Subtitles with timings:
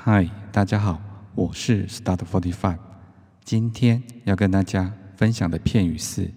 [0.00, 1.00] 嗨，大家好，
[1.34, 2.78] 我是 Start Forty Five。
[3.44, 6.32] 今天要跟大家分享的片语是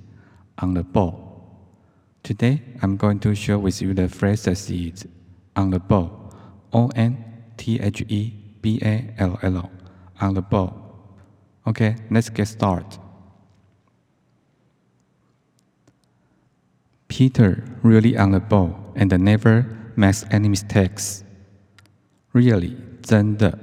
[0.61, 5.05] on the ball。Today I'm going to share with you the phrases is
[5.55, 6.09] on the ball,
[6.71, 7.17] O N
[7.57, 9.69] T H E B A L L,
[10.19, 10.73] on the ball.
[11.65, 12.99] Okay, let's get started.
[17.07, 19.65] Peter really on the ball and never
[19.95, 21.23] makes any mistakes.
[22.33, 23.58] Really 真的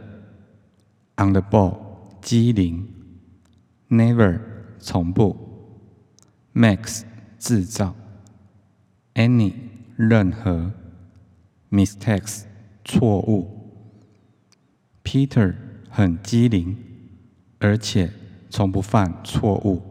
[1.18, 1.76] ，on the ball
[2.22, 2.88] 机灵
[3.90, 4.40] ，never
[4.77, 5.36] 从不
[6.54, 6.88] ，make，
[7.40, 7.95] 制造
[9.16, 9.52] ，any
[9.95, 10.72] 任何
[11.72, 12.44] ，mistakes
[12.86, 13.81] 错误。
[15.04, 15.55] Peter
[15.89, 16.78] 很机灵，
[17.58, 18.14] 而且
[18.52, 19.81] 从不犯错误。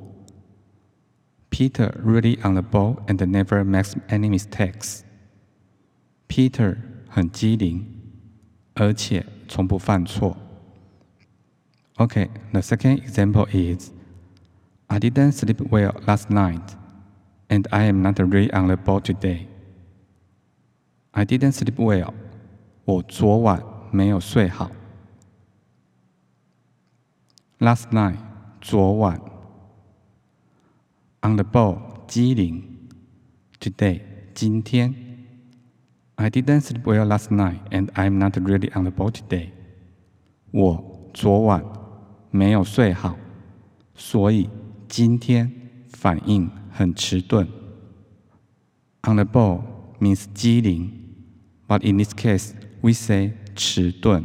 [1.51, 5.01] Peter really on the ball and never makes any mistakes.
[6.29, 6.77] Peter
[7.09, 7.85] 很机灵，
[8.75, 10.36] 而且从不犯错。
[11.98, 13.92] Okay, the second example is
[14.88, 16.76] I didn't sleep well last night,
[17.48, 19.48] and I am not really on the ball today.
[21.12, 22.14] I didn't sleep well.
[22.84, 24.72] 我昨晚没有睡好。
[27.60, 28.18] Last night，
[28.60, 29.22] 昨晚。
[31.22, 32.90] On the ball，机灵。
[33.60, 34.02] Today，
[34.34, 35.09] 今天。
[36.20, 39.50] I didn't sleep well last night, and I'm not really on the ball today.
[40.52, 41.64] 我昨晚
[42.32, 43.18] 没有睡好，
[43.94, 44.50] 所以
[44.88, 45.52] 今天
[45.90, 47.48] 反应很迟钝。
[49.04, 49.62] On the ball
[50.00, 50.92] means 机灵，
[51.68, 54.24] but in this case we say 迟钝。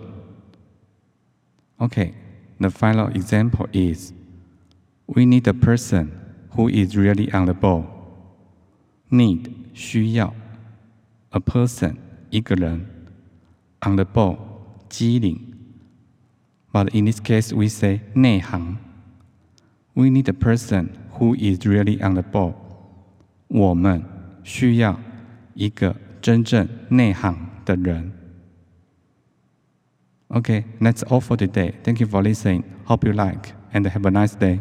[1.78, 2.12] Okay,
[2.58, 4.12] the final example is
[5.06, 6.10] we need a person
[6.54, 7.84] who is really on the ball.
[9.10, 10.32] Need 需要
[11.34, 11.96] ，a person
[12.30, 12.86] 一个人，
[13.86, 14.36] on the ball
[14.88, 15.38] 机灵。
[16.72, 18.78] But in this case, we say 内行。
[19.94, 22.54] We need a person who is really on the ball.
[23.48, 24.04] 我们
[24.44, 24.98] 需要
[25.54, 28.12] 一个真正内行的人。
[30.28, 31.74] Okay, that's all for today.
[31.82, 32.62] Thank you for listening.
[32.84, 34.60] Hope you like and have a nice day.